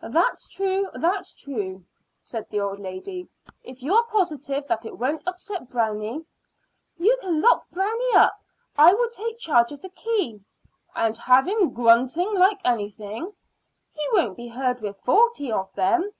"That's 0.00 0.48
true 0.48 0.88
that's 0.94 1.34
true," 1.34 1.84
said 2.22 2.48
the 2.48 2.58
old 2.58 2.78
lady. 2.80 3.28
"If 3.62 3.82
you 3.82 3.92
are 3.94 4.06
positive 4.06 4.66
that 4.66 4.86
it 4.86 4.96
won't 4.96 5.22
upset 5.28 5.68
Brownie" 5.68 6.24
"You 7.04 7.18
can 7.20 7.42
lock 7.42 7.68
Brownie 7.70 8.14
up; 8.14 8.32
I 8.78 8.94
will 8.94 9.10
take 9.10 9.36
charge 9.36 9.72
of 9.72 9.82
the 9.82 9.90
key." 9.90 10.40
"And 10.94 11.18
have 11.18 11.46
him 11.46 11.74
grunting 11.74 12.32
like 12.32 12.60
anything." 12.64 13.34
"He 13.92 14.08
won't 14.14 14.38
be 14.38 14.48
heard 14.48 14.80
with 14.80 14.98
forty 15.00 15.52
of 15.52 15.70
them." 15.74 16.12